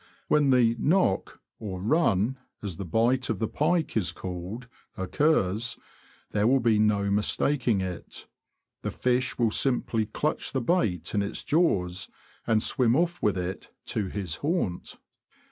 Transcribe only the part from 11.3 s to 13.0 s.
jaws, and swim